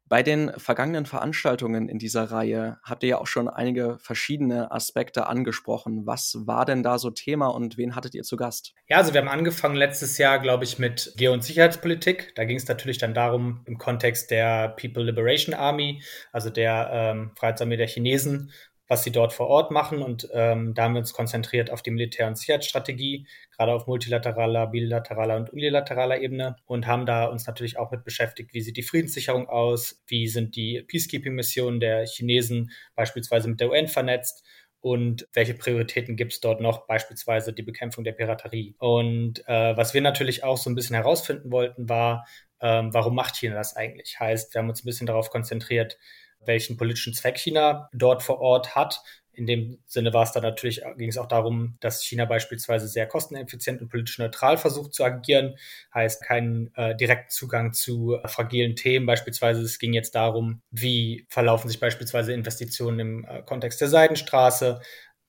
Bei 0.10 0.22
den 0.22 0.52
vergangenen 0.58 1.06
Veranstaltungen 1.06 1.88
in 1.88 1.98
dieser 1.98 2.26
Reihe 2.26 2.78
habt 2.84 3.04
ihr 3.04 3.10
ja 3.10 3.18
auch 3.20 3.28
schon 3.28 3.48
einige 3.48 3.98
verschiedene 4.00 4.72
Aspekte 4.72 5.28
angesprochen. 5.28 6.06
Was 6.06 6.36
war 6.46 6.66
denn 6.66 6.84
da 6.84 7.00
so 7.00 7.10
Thema 7.10 7.48
und 7.48 7.78
wen 7.78 7.96
hattet 7.96 8.14
ihr 8.14 8.24
zu 8.24 8.36
Gast? 8.36 8.74
Ja, 8.88 8.98
also 8.98 9.14
wir 9.14 9.22
haben 9.22 9.30
angefangen 9.30 9.76
letztes 9.76 10.18
Jahr, 10.18 10.40
glaube 10.40 10.66
ich, 10.66 10.78
mit 10.78 11.14
Geo- 11.16 11.34
und 11.34 11.44
Sicherheitspolitik. 11.44 12.34
Da 12.36 12.44
ging 12.44 12.58
es 12.58 12.68
natürlich 12.68 12.98
dann 12.98 13.14
darum, 13.14 13.62
im 13.66 13.78
Kontext 13.78 14.30
der 14.30 14.70
People 14.70 15.04
Liberation 15.04 15.56
Army, 15.56 16.04
also 16.32 16.50
der 16.50 16.90
ähm, 16.92 17.32
Freiheitsarmee 17.36 17.78
der 17.78 17.88
Chinesen, 17.88 18.52
was 18.94 19.04
sie 19.04 19.12
dort 19.12 19.34
vor 19.34 19.48
Ort 19.48 19.72
machen. 19.72 20.04
Und 20.04 20.30
ähm, 20.34 20.76
da 20.76 20.84
haben 20.84 20.94
wir 20.94 21.00
uns 21.00 21.14
konzentriert 21.14 21.72
auf 21.72 21.82
die 21.82 21.90
Militär- 21.90 22.28
und 22.28 22.38
Sicherheitsstrategie, 22.38 23.26
gerade 23.50 23.74
auf 23.74 23.88
multilateraler, 23.88 24.68
bilateraler 24.68 25.36
und 25.36 25.50
unilateraler 25.52 26.22
Ebene 26.22 26.58
und 26.66 26.86
haben 26.86 27.08
da 27.08 27.26
uns 27.26 27.48
natürlich 27.48 27.80
auch 27.80 27.90
mit 27.90 28.04
beschäftigt, 28.04 28.54
wie 28.54 28.62
sieht 28.62 28.78
die 28.78 28.84
Friedenssicherung 28.84 29.50
aus, 29.50 30.04
wie 30.06 30.28
sind 30.28 30.56
die 30.56 30.84
Peacekeeping-Missionen 30.84 31.80
der 31.80 32.06
Chinesen 32.06 32.72
beispielsweise 32.94 33.50
mit 33.50 33.60
der 33.60 33.72
UN 33.72 33.88
vernetzt 33.88 34.46
und 34.80 35.28
welche 35.34 35.56
Prioritäten 35.56 36.16
gibt 36.16 36.34
es 36.34 36.40
dort 36.40 36.62
noch, 36.62 36.86
beispielsweise 36.86 37.52
die 37.52 37.64
Bekämpfung 37.64 38.04
der 38.04 38.12
Piraterie. 38.12 38.76
Und 38.78 39.44
äh, 39.48 39.76
was 39.76 39.96
wir 39.96 40.02
natürlich 40.02 40.44
auch 40.44 40.58
so 40.58 40.70
ein 40.70 40.76
bisschen 40.76 40.96
herausfinden 40.96 41.52
wollten, 41.52 41.90
war, 41.90 42.28
ähm, 42.62 42.94
warum 42.94 43.16
macht 43.16 43.38
China 43.38 43.56
das 43.56 43.76
eigentlich? 43.76 44.20
Heißt, 44.20 44.54
wir 44.54 44.60
haben 44.60 44.70
uns 44.70 44.84
ein 44.84 44.86
bisschen 44.86 45.08
darauf 45.08 45.32
konzentriert, 45.32 45.98
welchen 46.46 46.78
politischen 46.78 47.14
Zweck 47.14 47.38
China 47.38 47.90
dort 47.94 48.24
vor 48.24 48.40
Ort 48.40 48.76
hat, 48.76 49.02
in 49.34 49.48
dem 49.48 49.80
Sinne 49.88 50.14
war 50.14 50.24
es 50.24 50.32
dann 50.32 50.44
natürlich, 50.44 50.82
ging 50.98 51.10
es 51.10 51.18
auch 51.18 51.28
darum, 51.28 51.76
dass 51.80 52.04
China 52.04 52.26
beispielsweise 52.26 52.88
sehr 52.88 53.08
kosteneffizient 53.08 53.82
und 53.82 53.90
politisch 53.90 54.20
neutral 54.20 54.58
versucht 54.58 54.94
zu 54.94 55.04
agieren, 55.04 55.56
heißt 55.94 56.24
keinen 56.24 56.74
äh, 56.76 56.96
direkten 56.96 57.32
Zugang 57.32 57.74
zu 57.74 58.16
äh, 58.16 58.28
fragilen 58.28 58.76
Themen. 58.76 59.06
Beispielsweise. 59.06 59.64
Es 59.64 59.80
ging 59.80 59.94
jetzt 59.94 60.14
darum, 60.16 60.62
wie 60.70 61.26
verlaufen 61.30 61.68
sich 61.68 61.80
beispielsweise 61.80 62.34
Investitionen 62.34 63.00
im 63.00 63.26
äh, 63.26 63.42
Kontext 63.42 63.82
der 63.82 63.88
Seidenstraße, 63.88 64.82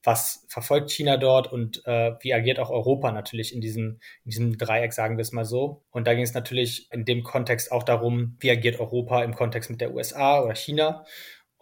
was 0.04 0.46
verfolgt 0.48 0.90
China 0.90 1.16
dort 1.16 1.50
und 1.50 1.82
äh, 1.86 2.12
wie 2.20 2.34
agiert 2.34 2.58
auch 2.58 2.70
Europa 2.70 3.10
natürlich 3.10 3.54
in 3.54 3.60
diesem, 3.60 3.98
in 4.24 4.30
diesem 4.30 4.58
Dreieck, 4.58 4.92
sagen 4.92 5.16
wir 5.16 5.22
es 5.22 5.32
mal 5.32 5.44
so. 5.44 5.82
Und 5.90 6.06
da 6.06 6.14
ging 6.14 6.22
es 6.22 6.34
natürlich 6.34 6.88
in 6.92 7.04
dem 7.04 7.22
Kontext 7.22 7.72
auch 7.72 7.82
darum, 7.82 8.36
wie 8.40 8.50
agiert 8.50 8.78
Europa 8.78 9.24
im 9.24 9.34
Kontext 9.34 9.70
mit 9.70 9.80
der 9.80 9.94
USA 9.94 10.42
oder 10.42 10.54
China. 10.54 11.04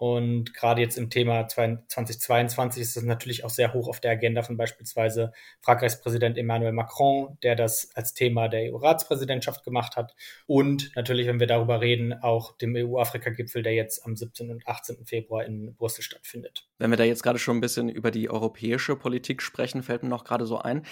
Und 0.02 0.52
gerade 0.52 0.80
jetzt 0.80 0.98
im 0.98 1.10
Thema 1.10 1.46
2022 1.46 2.82
ist 2.82 2.96
es 2.96 3.04
natürlich 3.04 3.44
auch 3.44 3.50
sehr 3.50 3.72
hoch 3.72 3.86
auf 3.86 4.00
der 4.00 4.10
Agenda 4.10 4.42
von 4.42 4.56
beispielsweise 4.56 5.30
Frankreichs 5.60 6.00
Präsident 6.00 6.36
Emmanuel 6.36 6.72
Macron, 6.72 7.38
der 7.44 7.54
das 7.54 7.88
als 7.94 8.12
Thema 8.12 8.48
der 8.48 8.72
EU-Ratspräsidentschaft 8.72 9.62
gemacht 9.62 9.94
hat. 9.94 10.16
Und 10.48 10.90
natürlich, 10.96 11.28
wenn 11.28 11.38
wir 11.38 11.46
darüber 11.46 11.80
reden, 11.80 12.14
auch 12.14 12.56
dem 12.56 12.74
EU-Afrika-Gipfel, 12.74 13.62
der 13.62 13.74
jetzt 13.74 14.04
am 14.04 14.16
17. 14.16 14.50
und 14.50 14.66
18. 14.66 15.06
Februar 15.06 15.44
in 15.44 15.76
Brüssel 15.76 16.02
stattfindet. 16.02 16.66
Wenn 16.78 16.90
wir 16.90 16.96
da 16.96 17.04
jetzt 17.04 17.22
gerade 17.22 17.38
schon 17.38 17.58
ein 17.58 17.60
bisschen 17.60 17.88
über 17.88 18.10
die 18.10 18.28
europäische 18.28 18.96
Politik 18.96 19.40
sprechen, 19.40 19.84
fällt 19.84 20.02
mir 20.02 20.08
noch 20.08 20.24
gerade 20.24 20.46
so 20.46 20.58
ein. 20.58 20.82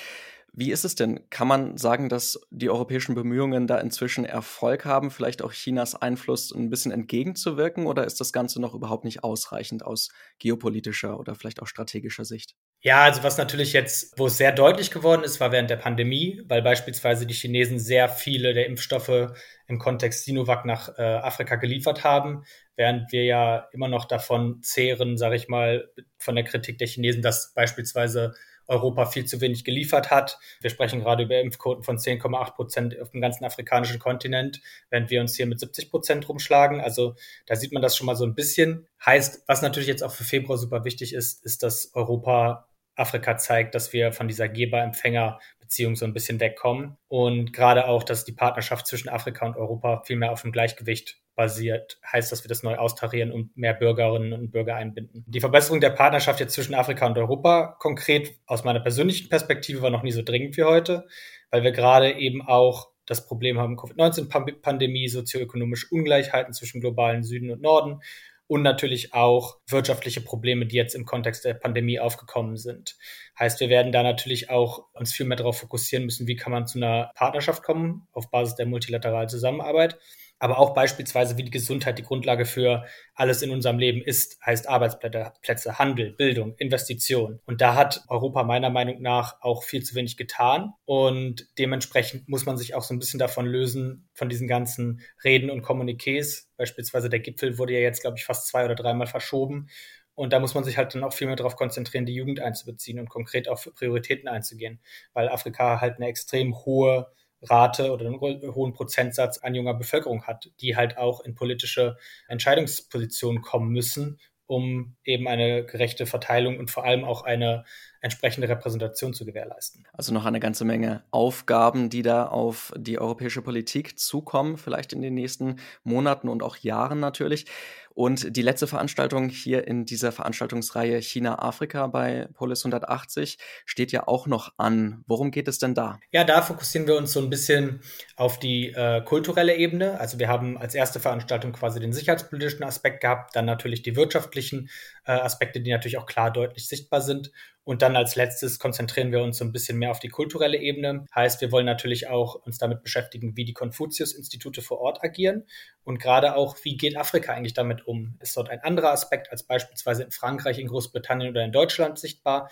Wie 0.52 0.73
ist 0.73 0.85
es 0.85 0.95
denn? 0.95 1.21
Kann 1.30 1.47
man 1.47 1.76
sagen, 1.76 2.09
dass 2.09 2.40
die 2.50 2.71
europäischen 2.71 3.14
Bemühungen 3.14 3.66
da 3.66 3.78
inzwischen 3.78 4.25
Erfolg 4.25 4.85
haben, 4.85 5.11
vielleicht 5.11 5.42
auch 5.42 5.52
Chinas 5.52 5.95
Einfluss 5.95 6.52
ein 6.52 6.71
bisschen 6.71 6.90
entgegenzuwirken 6.92 7.87
oder 7.87 8.04
ist 8.04 8.21
das 8.21 8.33
Ganze 8.33 8.61
noch 8.61 8.75
überhaupt 8.75 9.04
nicht 9.04 9.23
ausreichend 9.23 9.85
aus 9.85 10.11
geopolitischer 10.38 11.19
oder 11.19 11.35
vielleicht 11.35 11.62
auch 11.62 11.66
strategischer 11.66 12.25
Sicht? 12.25 12.57
Ja, 12.83 13.02
also 13.02 13.23
was 13.23 13.37
natürlich 13.37 13.73
jetzt, 13.75 14.19
wo 14.19 14.26
es 14.26 14.38
sehr 14.38 14.52
deutlich 14.52 14.90
geworden 14.90 15.23
ist, 15.23 15.38
war 15.38 15.52
während 15.52 15.71
der 15.71 15.76
Pandemie, 15.76 16.42
weil 16.47 16.62
beispielsweise 16.62 17.26
die 17.26 17.35
Chinesen 17.35 17.78
sehr 17.78 18.09
viele 18.09 18.54
der 18.54 18.66
Impfstoffe 18.66 19.33
im 19.69 19.78
Kontext 19.78 20.25
Sinovac 20.25 20.64
nach 20.64 20.99
äh, 20.99 21.02
Afrika 21.02 21.57
geliefert 21.57 22.02
haben, 22.02 22.45
während 22.76 23.12
wir 23.12 23.25
ja 23.25 23.69
immer 23.73 23.88
noch 23.88 24.07
davon 24.07 24.62
zehren, 24.62 25.16
sage 25.16 25.37
ich 25.37 25.49
mal, 25.49 25.90
von 26.19 26.35
der 26.35 26.45
Kritik 26.45 26.78
der 26.78 26.88
Chinesen, 26.88 27.23
dass 27.23 27.52
beispielsweise 27.54 28.35
Europa 28.71 29.07
viel 29.07 29.27
zu 29.27 29.41
wenig 29.41 29.65
geliefert 29.65 30.11
hat. 30.11 30.39
Wir 30.61 30.71
sprechen 30.71 31.00
gerade 31.00 31.25
über 31.25 31.41
Impfquoten 31.41 31.83
von 31.83 31.99
10,8 31.99 32.55
Prozent 32.55 33.00
auf 33.00 33.11
dem 33.11 33.21
ganzen 33.21 33.45
afrikanischen 33.45 33.99
Kontinent, 33.99 34.61
während 34.89 35.11
wir 35.11 35.21
uns 35.21 35.37
hier 35.37 35.47
mit 35.47 35.61
70 35.61 35.91
Prozent 35.91 36.29
rumschlagen. 36.29 36.81
Also 36.81 37.15
da 37.47 37.57
sieht 37.57 37.73
man 37.73 37.83
das 37.83 37.97
schon 37.97 38.07
mal 38.07 38.17
so 38.17 38.25
ein 38.25 38.35
bisschen. 38.35 38.87
Heißt, 39.05 39.45
was 39.47 39.61
natürlich 39.61 39.89
jetzt 39.89 40.03
auch 40.03 40.12
für 40.12 40.25
Februar 40.25 40.57
super 40.57 40.85
wichtig 40.85 41.12
ist, 41.12 41.45
ist, 41.45 41.62
dass 41.62 41.95
Europa 41.95 42.69
Afrika 42.95 43.37
zeigt, 43.37 43.75
dass 43.75 43.93
wir 43.93 44.12
von 44.12 44.29
dieser 44.29 44.49
Geber-Empfänger-Beziehung 44.49 45.97
so 45.97 46.05
ein 46.05 46.12
bisschen 46.12 46.39
wegkommen. 46.39 46.97
Und 47.09 47.53
gerade 47.53 47.87
auch, 47.87 48.05
dass 48.05 48.25
die 48.25 48.33
Partnerschaft 48.33 48.87
zwischen 48.87 49.09
Afrika 49.09 49.47
und 49.47 49.57
Europa 49.57 50.03
viel 50.05 50.17
mehr 50.17 50.33
auf 50.33 50.43
dem 50.43 50.53
Gleichgewicht 50.53 51.21
basiert, 51.41 51.99
heißt, 52.13 52.31
dass 52.31 52.45
wir 52.45 52.51
das 52.51 52.63
neu 52.63 52.77
austarieren 52.77 53.33
und 53.33 53.57
mehr 53.57 53.73
Bürgerinnen 53.73 54.35
und 54.35 54.51
Bürger 54.51 54.77
einbinden. 54.77 55.25
Die 55.27 55.41
Verbesserung 55.41 55.81
der 55.81 55.89
Partnerschaft 55.89 56.39
jetzt 56.39 56.53
zwischen 56.53 56.75
Afrika 56.75 57.07
und 57.07 57.17
Europa 57.17 57.79
konkret 57.79 58.35
aus 58.45 58.63
meiner 58.63 58.81
persönlichen 58.81 59.31
Perspektive 59.31 59.81
war 59.81 59.89
noch 59.89 60.03
nie 60.03 60.13
so 60.13 60.21
dringend 60.21 60.59
wie 60.59 60.65
heute, 60.65 61.07
weil 61.51 61.63
wir 61.63 61.73
gerade 61.73 62.13
eben 62.13 62.47
auch 62.47 62.91
das 63.07 63.25
Problem 63.25 63.59
haben, 63.59 63.79
Covid-19-Pandemie, 63.79 65.09
sozioökonomische 65.09 65.87
Ungleichheiten 65.91 66.53
zwischen 66.53 66.83
globalen 66.83 67.23
Süden 67.23 67.51
und 67.51 67.63
Norden 67.63 68.03
und 68.47 68.61
natürlich 68.61 69.15
auch 69.15 69.57
wirtschaftliche 69.67 70.21
Probleme, 70.21 70.67
die 70.67 70.77
jetzt 70.77 70.95
im 70.95 71.07
Kontext 71.07 71.47
der 71.47 71.55
Pandemie 71.55 72.01
aufgekommen 72.01 72.59
sind. 72.59 72.99
Heißt, 73.39 73.61
wir 73.61 73.71
werden 73.71 73.93
da 73.93 74.03
natürlich 74.03 74.51
auch 74.51 74.89
uns 74.93 75.15
viel 75.15 75.25
mehr 75.25 75.39
darauf 75.39 75.57
fokussieren 75.57 76.05
müssen, 76.05 76.27
wie 76.27 76.37
kann 76.37 76.53
man 76.53 76.67
zu 76.67 76.79
einer 76.79 77.13
Partnerschaft 77.15 77.63
kommen 77.63 78.07
auf 78.13 78.31
Basis 78.31 78.57
der 78.57 78.67
multilateralen 78.67 79.31
Zusammenarbeit 79.31 79.99
aber 80.41 80.59
auch 80.59 80.75
beispielsweise, 80.75 81.37
wie 81.37 81.45
die 81.45 81.51
Gesundheit 81.51 81.99
die 81.99 82.03
Grundlage 82.03 82.47
für 82.47 82.85
alles 83.15 83.43
in 83.43 83.51
unserem 83.51 83.79
Leben 83.79 84.01
ist, 84.03 84.39
heißt 84.45 84.69
Arbeitsplätze, 84.69 85.79
Handel, 85.79 86.13
Bildung, 86.13 86.55
Investition. 86.57 87.41
Und 87.45 87.61
da 87.61 87.75
hat 87.75 88.03
Europa 88.09 88.43
meiner 88.43 88.71
Meinung 88.71 89.03
nach 89.03 89.37
auch 89.43 89.63
viel 89.63 89.83
zu 89.83 89.95
wenig 89.95 90.17
getan. 90.17 90.73
Und 90.87 91.47
dementsprechend 91.59 92.27
muss 92.27 92.47
man 92.47 92.57
sich 92.57 92.75
auch 92.75 92.83
so 92.83 92.95
ein 92.95 92.99
bisschen 92.99 93.21
davon 93.21 93.47
lösen, 93.47 94.09
von 94.15 94.31
diesen 94.31 94.49
ganzen 94.49 95.03
Reden 95.23 95.51
und 95.51 95.63
Kommuniqués. 95.63 96.47
Beispielsweise 96.57 97.11
der 97.11 97.21
Gipfel 97.21 97.59
wurde 97.59 97.75
ja 97.75 97.81
jetzt, 97.81 98.01
glaube 98.01 98.17
ich, 98.17 98.25
fast 98.25 98.49
zwei 98.49 98.65
oder 98.65 98.75
dreimal 98.75 99.07
verschoben. 99.07 99.69
Und 100.15 100.33
da 100.33 100.41
muss 100.41 100.55
man 100.55 100.65
sich 100.65 100.79
halt 100.79 100.95
dann 100.95 101.05
auch 101.05 101.13
viel 101.13 101.27
mehr 101.27 101.37
darauf 101.37 101.57
konzentrieren, 101.57 102.07
die 102.07 102.15
Jugend 102.15 102.41
einzubeziehen 102.41 102.99
und 102.99 103.11
konkret 103.11 103.47
auf 103.47 103.71
Prioritäten 103.75 104.29
einzugehen, 104.29 104.81
weil 105.13 105.29
Afrika 105.29 105.81
halt 105.83 105.97
eine 105.97 106.09
extrem 106.09 106.57
hohe 106.65 107.13
Rate 107.43 107.93
oder 107.93 108.07
einen 108.07 108.21
hohen 108.21 108.73
Prozentsatz 108.73 109.39
an 109.39 109.55
junger 109.55 109.75
Bevölkerung 109.75 110.25
hat, 110.25 110.51
die 110.61 110.77
halt 110.77 110.99
auch 110.99 111.21
in 111.21 111.35
politische 111.35 111.97
Entscheidungspositionen 112.29 113.43
kommen 113.43 113.71
müssen, 113.71 114.19
um 114.47 114.97
eben 115.05 115.29
eine 115.29 115.65
gerechte 115.65 116.07
Verteilung 116.07 116.59
und 116.59 116.71
vor 116.71 116.85
allem 116.85 117.05
auch 117.05 117.23
eine 117.23 117.65
entsprechende 118.01 118.49
Repräsentation 118.49 119.13
zu 119.15 119.25
gewährleisten. 119.25 119.87
Also 119.93 120.13
noch 120.13 120.25
eine 120.25 120.41
ganze 120.41 120.65
Menge 120.65 121.05
Aufgaben, 121.11 121.91
die 121.91 122.03
da 122.03 122.27
auf 122.27 122.73
die 122.77 122.99
europäische 122.99 123.43
Politik 123.43 123.99
zukommen, 123.99 124.57
vielleicht 124.57 124.93
in 124.93 125.03
den 125.03 125.15
nächsten 125.15 125.57
Monaten 125.85 126.29
und 126.29 126.43
auch 126.43 126.57
Jahren 126.57 126.99
natürlich. 126.99 127.47
Und 127.95 128.37
die 128.37 128.43
letzte 128.43 128.67
Veranstaltung 128.67 129.29
hier 129.29 129.67
in 129.67 129.85
dieser 129.85 130.13
Veranstaltungsreihe 130.13 131.03
China-Afrika 131.03 131.87
bei 131.89 132.29
Polis 132.35 132.65
180 132.65 133.39
steht 133.67 133.93
ja 133.93 134.07
auch 134.07 134.27
noch 134.27 134.53
an. 134.59 135.05
Worum 135.07 135.31
geht 135.31 135.49
es 135.49 135.59
denn 135.59 135.75
da? 135.75 135.99
Ja, 136.13 136.25
da 136.25 136.41
fokussieren 136.41 136.87
wir 136.87 136.97
uns 136.97 137.13
so 137.13 137.21
ein 137.21 137.31
bisschen 137.31 137.81
auf 138.17 138.39
die 138.39 138.71
äh, 138.71 139.03
kulturelle 139.03 139.57
Ebene. 139.57 139.99
Also 139.99 140.19
wir 140.19 140.29
haben 140.29 140.57
als 140.57 140.75
erste 140.75 141.01
Veranstaltung 141.01 141.53
quasi 141.53 141.81
den 141.81 141.93
sicherheitspolitischen 141.93 142.65
Aspekt 142.65 143.01
gehabt, 143.01 143.35
dann 143.35 143.45
natürlich 143.45 143.83
die 143.83 143.97
wirtschaftlichen 143.97 144.71
äh, 145.11 145.14
Aspekte, 145.14 145.61
die 145.61 145.73
natürlich 145.73 145.99
auch 145.99 146.07
klar 146.07 146.33
deutlich 146.33 146.69
sichtbar 146.69 147.00
sind. 147.00 147.33
Und 147.64 147.83
dann 147.83 147.97
als 147.97 148.14
letztes 148.14 148.61
konzentrieren 148.61 149.11
wir 149.11 149.23
uns 149.23 149.38
so 149.38 149.45
ein 149.45 149.50
bisschen 149.50 149.76
mehr 149.76 149.90
auf 149.90 149.99
die 149.99 150.09
kulturelle 150.09 150.57
Ebene. 150.57 151.07
Heißt, 151.12 151.40
wir 151.40 151.50
wollen 151.50 151.67
natürlich 151.67 152.09
auch 152.09 152.37
uns 152.37 152.59
damit 152.59 152.85
beschäftigen, 152.85 153.37
wie 153.37 153.45
die 153.45 153.52
Konfuzius-Institute 153.52 154.62
vor 154.62 154.79
Ort 154.79 155.02
agieren 155.02 155.47
und 155.83 155.99
gerade 155.99 156.37
auch, 156.37 156.57
wie 156.62 156.76
geht 156.76 156.97
Afrika 156.97 157.33
eigentlich 157.33 157.55
damit 157.55 157.88
um? 157.88 158.17
Ist 158.21 158.37
dort 158.37 158.50
ein 158.50 158.61
anderer 158.61 158.93
Aspekt 158.93 159.33
als 159.33 159.43
beispielsweise 159.43 160.05
in 160.05 160.12
Frankreich, 160.12 160.61
in 160.61 160.69
Großbritannien 160.69 161.31
oder 161.31 161.45
in 161.45 161.52
Deutschland 161.52 161.99
sichtbar? 161.99 162.49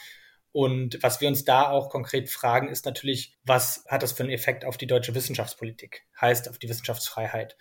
Und 0.50 1.00
was 1.02 1.20
wir 1.20 1.28
uns 1.28 1.44
da 1.44 1.70
auch 1.70 1.90
konkret 1.90 2.28
fragen, 2.28 2.68
ist 2.68 2.86
natürlich, 2.86 3.38
was 3.44 3.84
hat 3.86 4.02
das 4.02 4.12
für 4.12 4.24
einen 4.24 4.32
Effekt 4.32 4.64
auf 4.64 4.76
die 4.76 4.88
deutsche 4.88 5.14
Wissenschaftspolitik? 5.14 6.06
Heißt 6.20 6.48
auf 6.48 6.58
die 6.58 6.68
Wissenschaftsfreiheit 6.68 7.56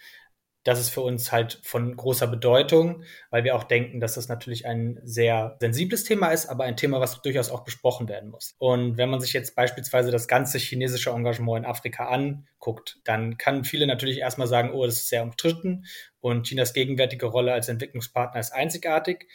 das 0.63 0.79
ist 0.79 0.89
für 0.89 1.01
uns 1.01 1.31
halt 1.31 1.59
von 1.63 1.95
großer 1.95 2.27
Bedeutung, 2.27 3.03
weil 3.29 3.43
wir 3.43 3.55
auch 3.55 3.63
denken, 3.63 3.99
dass 3.99 4.15
das 4.15 4.27
natürlich 4.27 4.65
ein 4.65 4.99
sehr 5.03 5.55
sensibles 5.59 6.03
Thema 6.03 6.31
ist, 6.31 6.47
aber 6.47 6.65
ein 6.65 6.75
Thema, 6.75 6.99
was 6.99 7.21
durchaus 7.21 7.49
auch 7.49 7.63
besprochen 7.63 8.09
werden 8.09 8.29
muss. 8.29 8.55
Und 8.57 8.97
wenn 8.97 9.09
man 9.09 9.21
sich 9.21 9.33
jetzt 9.33 9.55
beispielsweise 9.55 10.11
das 10.11 10.27
ganze 10.27 10.57
chinesische 10.57 11.11
Engagement 11.11 11.65
in 11.65 11.71
Afrika 11.71 12.09
anguckt, 12.09 12.99
dann 13.05 13.37
kann 13.37 13.63
viele 13.63 13.87
natürlich 13.87 14.19
erstmal 14.19 14.47
sagen, 14.47 14.71
oh, 14.73 14.85
das 14.85 14.95
ist 14.95 15.09
sehr 15.09 15.23
umstritten 15.23 15.85
und 16.19 16.47
Chinas 16.47 16.73
gegenwärtige 16.73 17.27
Rolle 17.27 17.53
als 17.53 17.69
Entwicklungspartner 17.69 18.39
ist 18.39 18.51
einzigartig. 18.51 19.27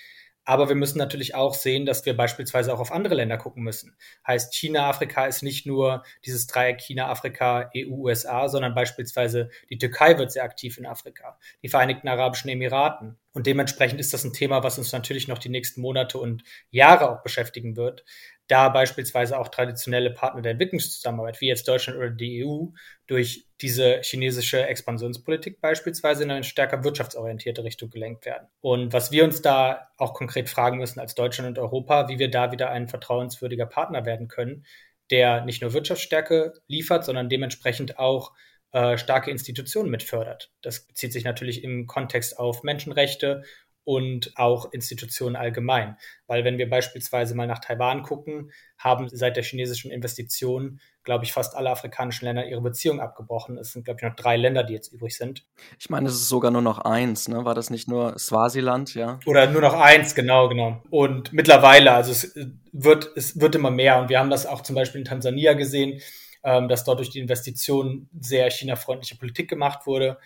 Aber 0.45 0.69
wir 0.69 0.75
müssen 0.75 0.99
natürlich 0.99 1.35
auch 1.35 1.55
sehen, 1.55 1.87
dass 1.87 2.05
wir 2.05 2.17
beispielsweise 2.17 2.75
auch 2.75 2.81
auf 2.81 2.91
andere 2.91 3.15
Länder 3.15 3.39
gucken 3.39 3.63
müssen. 3.63 3.97
Heißt, 4.27 4.55
China, 4.55 4.89
Afrika 4.89 5.27
ist 5.27 5.43
nicht 5.43 5.67
nur 5.67 6.03
dieses 6.25 6.49
Dreieck 6.49 6.81
China, 6.81 7.09
Afrika, 7.09 7.71
EU, 7.77 8.03
USA, 8.03 8.49
sondern 8.49 8.75
beispielsweise 8.75 9.51
die 9.71 9.79
Türkei 9.79 10.19
wird 10.19 10.33
sehr 10.33 10.43
aktiv 10.43 10.79
in 10.79 10.87
Afrika, 10.87 11.39
die 11.63 11.69
Vereinigten 11.69 12.09
Arabischen 12.09 12.51
Emiraten. 12.51 13.19
Und 13.33 13.47
dementsprechend 13.47 14.01
ist 14.01 14.13
das 14.13 14.25
ein 14.25 14.33
Thema, 14.33 14.63
was 14.63 14.79
uns 14.79 14.93
natürlich 14.93 15.29
noch 15.29 15.39
die 15.39 15.49
nächsten 15.49 15.81
Monate 15.81 16.19
und 16.19 16.43
Jahre 16.71 17.11
auch 17.11 17.23
beschäftigen 17.23 17.77
wird. 17.77 18.05
Da 18.53 18.69
beispielsweise 18.69 19.39
auch 19.39 19.49
traditionelle 19.49 20.11
Partner 20.11 20.43
der 20.43 20.53
Entwicklungszusammenarbeit, 20.53 21.41
wie 21.41 21.49
jetzt 21.49 21.67
Deutschland 21.67 21.99
oder 21.99 22.11
die 22.11 22.45
EU, 22.45 22.67
durch 23.07 23.47
diese 23.63 24.03
chinesische 24.03 24.67
Expansionspolitik 24.67 25.63
beispielsweise 25.63 26.25
in 26.25 26.31
eine 26.31 26.45
stärker 26.45 26.85
wirtschaftsorientierte 26.85 27.65
Richtung 27.65 27.89
gelenkt 27.89 28.27
werden. 28.27 28.49
Und 28.61 28.93
was 28.93 29.11
wir 29.11 29.25
uns 29.25 29.41
da 29.41 29.89
auch 29.97 30.13
konkret 30.13 30.51
fragen 30.51 30.77
müssen 30.77 31.01
als 31.01 31.15
Deutschland 31.15 31.49
und 31.49 31.59
Europa, 31.59 32.11
wie 32.11 32.19
wir 32.19 32.31
da 32.31 32.53
wieder 32.53 32.69
ein 32.69 32.89
vertrauenswürdiger 32.89 33.65
Partner 33.65 34.05
werden 34.05 34.29
können, 34.29 34.67
der 35.11 35.47
nicht 35.47 35.63
nur 35.63 35.73
Wirtschaftsstärke 35.73 36.53
liefert, 36.69 37.07
sondern 37.07 37.31
dementsprechend 37.31 37.99
auch 37.99 38.33
äh, 38.73 38.99
starke 38.99 39.31
Institutionen 39.31 39.91
mit 39.91 40.03
fördert. 40.03 40.51
Das 40.61 40.87
bezieht 40.87 41.15
sich 41.15 41.25
natürlich 41.25 41.65
im 41.65 41.87
Kontext 41.87 42.39
auf 42.39 42.65
Menschenrechte 42.65 43.45
und 43.85 44.33
auch 44.37 44.73
Institutionen 44.73 45.37
allgemein. 45.37 45.97
Weil 46.27 46.45
wenn 46.45 46.59
wir 46.59 46.71
beispielsweise 46.71 47.35
mal 47.35 47.47
nach 47.47 47.59
Taiwan 47.59 48.03
gucken, 48.03 48.53
haben 48.79 49.09
seit 49.09 49.37
der 49.37 49.43
chinesischen 49.43 49.91
Investition, 49.91 50.81
glaube 51.05 51.25
ich, 51.25 51.33
fast 51.33 51.57
alle 51.57 51.71
afrikanischen 51.71 52.27
Länder 52.27 52.47
ihre 52.47 52.61
Beziehung 52.61 53.01
abgebrochen. 53.01 53.59
Es 53.59 53.73
sind, 53.73 53.85
glaube 53.85 53.99
ich, 54.01 54.09
noch 54.09 54.15
drei 54.15 54.37
Länder, 54.37 54.63
die 54.63 54.75
jetzt 54.75 54.93
übrig 54.93 55.17
sind. 55.17 55.45
Ich 55.79 55.91
meine, 55.91 56.09
es 56.09 56.15
ist 56.15 56.29
sogar 56.29 56.51
nur 56.51 56.63
noch 56.63 56.79
eins, 56.79 57.29
ne? 57.29 57.45
War 57.45 57.55
das 57.55 57.71
nicht 57.71 57.89
nur 57.89 58.19
Swasiland, 58.19 58.95
ja? 58.95 59.19
Oder 59.27 59.49
nur 59.49 59.63
noch 59.63 59.75
eins, 59.75 60.15
genau, 60.15 60.49
genau. 60.49 60.83
Und 60.91 61.33
mittlerweile, 61.33 61.93
also 61.93 62.13
es 62.13 62.35
wird, 62.73 63.11
es 63.17 63.41
wird 63.41 63.55
immer 63.55 63.71
mehr. 63.71 64.01
Und 64.01 64.09
wir 64.09 64.19
haben 64.19 64.31
das 64.31 64.47
auch 64.47 64.63
zum 64.63 64.77
Beispiel 64.77 65.01
in 65.01 65.05
Tansania 65.05 65.55
gesehen, 65.55 66.01
ähm, 66.45 66.69
dass 66.69 66.85
dort 66.85 66.99
durch 66.99 67.11
die 67.11 67.21
Investition 67.21 68.09
sehr 68.19 68.51
China-freundliche 68.51 69.17
Politik 69.17 69.49
gemacht 69.49 69.87
wurde. 69.87 70.19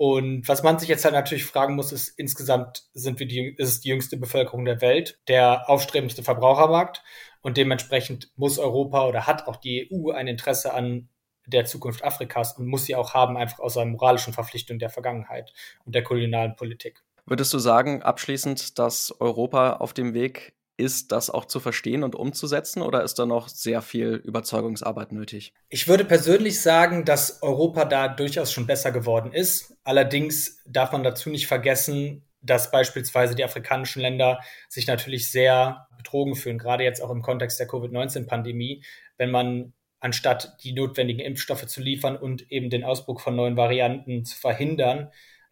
Und 0.00 0.48
was 0.48 0.62
man 0.62 0.78
sich 0.78 0.88
jetzt 0.88 1.04
halt 1.04 1.12
natürlich 1.12 1.44
fragen 1.44 1.74
muss, 1.74 1.92
ist, 1.92 2.18
insgesamt 2.18 2.84
sind 2.94 3.20
wir 3.20 3.26
die, 3.26 3.54
ist 3.58 3.68
es 3.68 3.80
die 3.80 3.90
jüngste 3.90 4.16
Bevölkerung 4.16 4.64
der 4.64 4.80
Welt, 4.80 5.20
der 5.28 5.68
aufstrebendste 5.68 6.22
Verbrauchermarkt. 6.22 7.02
Und 7.42 7.58
dementsprechend 7.58 8.32
muss 8.34 8.58
Europa 8.58 9.06
oder 9.06 9.26
hat 9.26 9.46
auch 9.46 9.56
die 9.56 9.90
EU 9.92 10.12
ein 10.12 10.26
Interesse 10.26 10.72
an 10.72 11.10
der 11.44 11.66
Zukunft 11.66 12.02
Afrikas 12.02 12.56
und 12.56 12.66
muss 12.66 12.86
sie 12.86 12.96
auch 12.96 13.12
haben, 13.12 13.36
einfach 13.36 13.58
aus 13.58 13.76
einer 13.76 13.90
moralischen 13.90 14.32
Verpflichtung 14.32 14.78
der 14.78 14.88
Vergangenheit 14.88 15.52
und 15.84 15.94
der 15.94 16.02
kolonialen 16.02 16.56
Politik. 16.56 17.02
Würdest 17.26 17.52
du 17.52 17.58
sagen, 17.58 18.02
abschließend, 18.02 18.78
dass 18.78 19.14
Europa 19.20 19.74
auf 19.74 19.92
dem 19.92 20.14
Weg 20.14 20.54
ist, 20.80 21.12
das 21.12 21.30
auch 21.30 21.44
zu 21.44 21.60
verstehen 21.60 22.02
und 22.02 22.16
umzusetzen 22.16 22.82
oder 22.82 23.04
ist 23.04 23.18
da 23.18 23.26
noch 23.26 23.48
sehr 23.48 23.82
viel 23.82 24.14
Überzeugungsarbeit 24.24 25.12
nötig? 25.12 25.52
Ich 25.68 25.86
würde 25.86 26.04
persönlich 26.04 26.60
sagen, 26.60 27.04
dass 27.04 27.42
Europa 27.42 27.84
da 27.84 28.08
durchaus 28.08 28.50
schon 28.50 28.66
besser 28.66 28.90
geworden 28.90 29.32
ist. 29.32 29.76
Allerdings 29.84 30.62
darf 30.66 30.92
man 30.92 31.04
dazu 31.04 31.30
nicht 31.30 31.46
vergessen, 31.46 32.24
dass 32.42 32.70
beispielsweise 32.70 33.34
die 33.34 33.44
afrikanischen 33.44 34.00
Länder 34.00 34.40
sich 34.68 34.86
natürlich 34.86 35.30
sehr 35.30 35.86
betrogen 35.96 36.34
fühlen, 36.34 36.58
gerade 36.58 36.84
jetzt 36.84 37.02
auch 37.02 37.10
im 37.10 37.22
Kontext 37.22 37.60
der 37.60 37.66
Covid-19-Pandemie, 37.68 38.82
wenn 39.18 39.30
man 39.30 39.74
anstatt 40.00 40.56
die 40.64 40.72
notwendigen 40.72 41.20
Impfstoffe 41.20 41.66
zu 41.66 41.82
liefern 41.82 42.16
und 42.16 42.50
eben 42.50 42.70
den 42.70 42.84
Ausbruch 42.84 43.20
von 43.20 43.36
neuen 43.36 43.58
Varianten 43.58 44.24
zu 44.24 44.36
verhindern, 44.38 45.10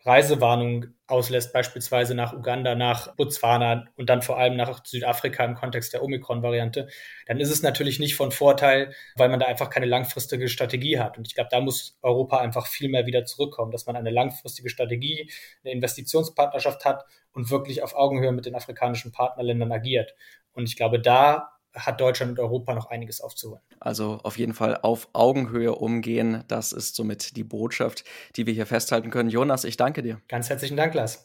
Reisewarnung 0.09 0.87
auslässt, 1.07 1.53
beispielsweise 1.53 2.15
nach 2.15 2.33
Uganda, 2.33 2.75
nach 2.75 3.15
Botswana 3.17 3.87
und 3.97 4.09
dann 4.09 4.23
vor 4.23 4.39
allem 4.39 4.57
nach 4.57 4.85
Südafrika 4.85 5.45
im 5.45 5.55
Kontext 5.55 5.93
der 5.93 6.03
Omikron-Variante, 6.03 6.89
dann 7.27 7.41
ist 7.41 7.51
es 7.51 7.63
natürlich 7.63 7.99
nicht 7.99 8.17
von 8.17 8.33
Vorteil, 8.33 8.95
weil 9.17 9.29
man 9.29 9.39
da 9.39 9.47
einfach 9.47 9.71
keine 9.71 9.87
langfristige 9.87 10.49
Strategie 10.49 10.99
hat. 10.99 11.19
Und 11.19 11.29
ich 11.29 11.35
glaube, 11.35 11.51
da 11.51 11.61
muss 11.61 11.99
Europa 12.03 12.39
einfach 12.39 12.67
viel 12.67 12.89
mehr 12.89 13.07
wieder 13.07 13.25
zurückkommen, 13.25 13.71
dass 13.71 13.87
man 13.87 13.97
eine 13.97 14.11
langfristige 14.11 14.71
Strategie, 14.71 15.31
eine 15.63 15.73
Investitionspartnerschaft 15.75 16.85
hat 16.85 17.05
und 17.33 17.51
wirklich 17.51 17.83
auf 17.83 17.95
Augenhöhe 17.95 18.33
mit 18.33 18.47
den 18.47 18.55
afrikanischen 18.55 19.13
Partnerländern 19.13 19.73
agiert. 19.73 20.15
Und 20.53 20.69
ich 20.69 20.77
glaube, 20.77 21.01
da 21.01 21.58
hat 21.79 22.01
Deutschland 22.01 22.33
und 22.33 22.39
Europa 22.39 22.75
noch 22.75 22.91
einiges 22.91 23.21
aufzuholen. 23.21 23.61
Also 23.81 24.21
auf 24.23 24.39
jeden 24.39 24.55
Fall 24.55 24.79
auf 24.83 25.09
Augenhöhe 25.13 25.75
umgehen. 25.75 26.45
Das 26.49 26.73
ist 26.73 26.97
somit 26.97 27.37
die 27.37 27.45
Botschaft, 27.45 28.05
die 28.37 28.47
wir 28.47 28.55
hier 28.55 28.67
festhalten 28.67 29.11
können. 29.11 29.31
Jonas, 29.31 29.65
ich 29.65 29.77
danke 29.77 30.03
dir. 30.03 30.21
Ganz 30.29 30.49
herzlichen 30.49 30.77
Dank, 30.77 30.95
Lars. 30.95 31.25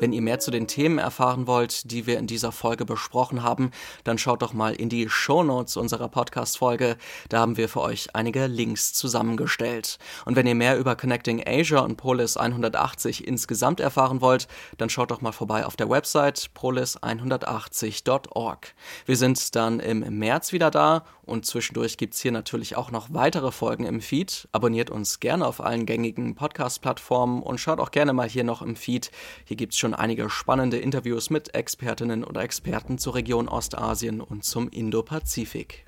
Wenn 0.00 0.12
ihr 0.12 0.22
mehr 0.22 0.38
zu 0.38 0.52
den 0.52 0.68
Themen 0.68 0.98
erfahren 0.98 1.48
wollt, 1.48 1.90
die 1.90 2.06
wir 2.06 2.20
in 2.20 2.28
dieser 2.28 2.52
Folge 2.52 2.84
besprochen 2.84 3.42
haben, 3.42 3.72
dann 4.04 4.16
schaut 4.16 4.42
doch 4.42 4.52
mal 4.52 4.72
in 4.72 4.88
die 4.88 5.08
Show 5.08 5.42
Notes 5.42 5.76
unserer 5.76 6.08
Podcast-Folge. 6.08 6.96
Da 7.30 7.40
haben 7.40 7.56
wir 7.56 7.68
für 7.68 7.80
euch 7.80 8.14
einige 8.14 8.46
Links 8.46 8.92
zusammengestellt. 8.92 9.98
Und 10.24 10.36
wenn 10.36 10.46
ihr 10.46 10.54
mehr 10.54 10.78
über 10.78 10.94
Connecting 10.94 11.42
Asia 11.44 11.80
und 11.80 11.96
Polis 11.96 12.36
180 12.36 13.26
insgesamt 13.26 13.80
erfahren 13.80 14.20
wollt, 14.20 14.46
dann 14.76 14.88
schaut 14.88 15.10
doch 15.10 15.20
mal 15.20 15.32
vorbei 15.32 15.66
auf 15.66 15.74
der 15.74 15.90
Website 15.90 16.50
polis180.org. 16.56 18.74
Wir 19.04 19.16
sind 19.16 19.56
dann 19.56 19.80
im 19.80 20.16
März 20.16 20.52
wieder 20.52 20.70
da 20.70 21.02
und 21.28 21.44
zwischendurch 21.44 21.98
gibt's 21.98 22.22
hier 22.22 22.32
natürlich 22.32 22.76
auch 22.76 22.90
noch 22.90 23.12
weitere 23.12 23.52
Folgen 23.52 23.84
im 23.84 24.00
Feed. 24.00 24.48
Abonniert 24.52 24.90
uns 24.90 25.20
gerne 25.20 25.46
auf 25.46 25.60
allen 25.60 25.84
gängigen 25.84 26.34
Podcast-Plattformen 26.34 27.42
und 27.42 27.58
schaut 27.58 27.80
auch 27.80 27.90
gerne 27.90 28.14
mal 28.14 28.28
hier 28.28 28.44
noch 28.44 28.62
im 28.62 28.76
Feed. 28.76 29.10
Hier 29.44 29.58
gibt's 29.58 29.76
schon 29.76 29.87
schon 29.88 29.94
einige 29.94 30.28
spannende 30.28 30.76
Interviews 30.76 31.30
mit 31.30 31.54
Expertinnen 31.54 32.22
oder 32.22 32.42
Experten 32.42 32.98
zur 32.98 33.14
Region 33.14 33.48
Ostasien 33.48 34.20
und 34.20 34.44
zum 34.44 34.68
Indo-Pazifik. 34.68 35.86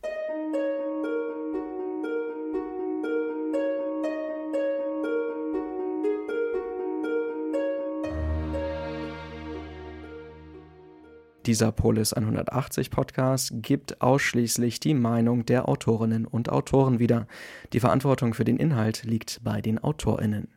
Dieser 11.44 11.72
Polis 11.72 12.14
180 12.14 12.90
Podcast 12.90 13.52
gibt 13.56 14.00
ausschließlich 14.00 14.80
die 14.80 14.94
Meinung 14.94 15.44
der 15.44 15.68
Autorinnen 15.68 16.24
und 16.24 16.48
Autoren 16.48 17.00
wieder. 17.00 17.26
Die 17.74 17.80
Verantwortung 17.80 18.32
für 18.32 18.44
den 18.44 18.56
Inhalt 18.56 19.04
liegt 19.04 19.40
bei 19.44 19.60
den 19.60 19.78
Autorinnen. 19.78 20.48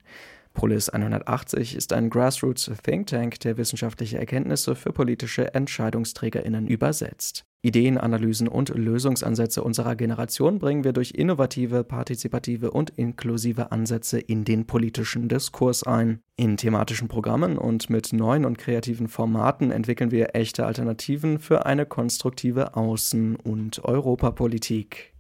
Polis 0.54 0.90
180 0.90 1.76
ist 1.76 1.94
ein 1.94 2.10
Grassroots 2.10 2.72
Think 2.84 3.08
Tank, 3.08 3.40
der 3.40 3.58
wissenschaftliche 3.58 4.18
Erkenntnisse 4.18 4.76
für 4.76 4.94
politische 4.94 5.54
EntscheidungsträgerInnen 5.54 6.68
übersetzt. 6.68 7.44
Ideen, 7.66 7.98
Analysen 7.98 8.50
und 8.50 8.70
Lösungsansätze 8.70 9.64
unserer 9.64 9.96
Generation 9.96 10.60
bringen 10.60 10.84
wir 10.84 10.92
durch 10.92 11.12
innovative, 11.12 11.86
partizipative 11.86 12.72
und 12.72 12.90
inklusive 12.90 13.72
Ansätze 13.72 14.20
in 14.20 14.44
den 14.44 14.68
politischen 14.68 15.30
Diskurs 15.30 15.84
ein. 15.84 16.20
In 16.36 16.58
thematischen 16.58 17.08
Programmen 17.08 17.58
und 17.58 17.90
mit 17.90 18.12
neuen 18.12 18.44
und 18.44 18.58
kreativen 18.58 19.08
Formaten 19.08 19.72
entwickeln 19.72 20.12
wir 20.12 20.36
echte 20.36 20.66
Alternativen 20.66 21.40
für 21.40 21.66
eine 21.66 21.86
konstruktive 21.86 22.76
Außen- 22.76 23.38
und 23.38 23.84
Europapolitik. 23.86 25.13